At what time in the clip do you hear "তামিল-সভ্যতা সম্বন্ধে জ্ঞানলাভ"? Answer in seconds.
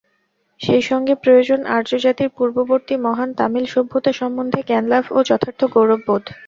3.39-5.03